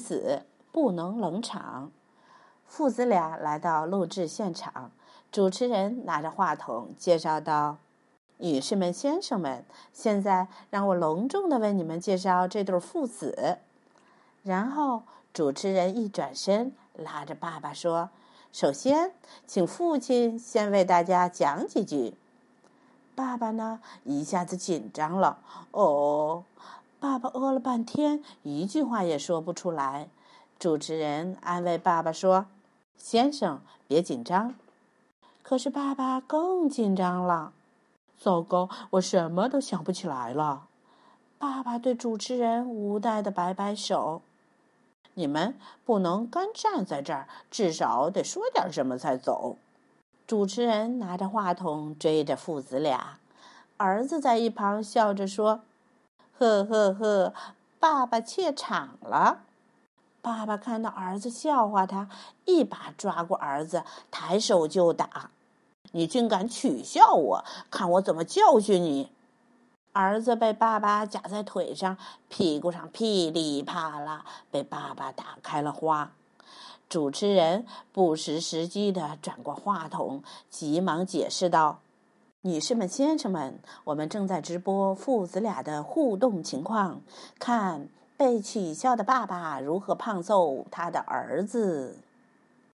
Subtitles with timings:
[0.00, 1.92] 子，不能冷场。
[2.66, 4.90] 父子俩来到录制现场，
[5.30, 7.76] 主持人拿着话筒介绍道
[8.38, 13.58] ：“女士们、先生们，现在让我隆重的为你们介绍这对父子。”
[14.42, 15.02] 然后
[15.34, 18.08] 主持人一转身，拉着爸爸说
[18.52, 19.12] ：“首先，
[19.46, 22.14] 请父亲先为大家讲几句。”
[23.14, 25.38] 爸爸呢，一下子紧张了。
[25.72, 26.44] 哦，
[27.00, 30.08] 爸爸饿了半天，一句话也说不出来。
[30.58, 32.46] 主持人安慰爸爸说。
[32.98, 34.54] 先生，别紧张。
[35.42, 37.54] 可是爸爸更紧张了。
[38.18, 40.66] 糟糕，我什么都想不起来了。
[41.38, 44.20] 爸爸对主持人无奈的摆摆手
[45.14, 45.54] ：“你们
[45.86, 49.56] 不能干站在这儿，至少得说点什么才走。”
[50.28, 53.18] 主持人拿着话筒追着父子俩，
[53.78, 55.62] 儿子在一旁笑着说
[56.40, 57.34] ：“呵呵呵，
[57.78, 59.42] 爸爸怯场了。”
[60.22, 62.08] 爸爸看到儿子笑话他，
[62.46, 65.30] 一把抓过儿子，抬手就打。
[65.92, 69.12] 你竟敢取笑我，看我怎么教训你！
[69.92, 71.98] 儿子被爸爸夹在腿上，
[72.28, 76.12] 屁股上噼里啪啦被爸爸打开了花。
[76.88, 81.80] 主持人不失时机地转过话筒，急忙解释道
[82.42, 87.00] ：“女士们、先生们，我们正在直播父子俩的互动情况，
[87.38, 87.88] 看。”
[88.20, 91.96] 被取笑的爸爸如何胖揍他的儿子？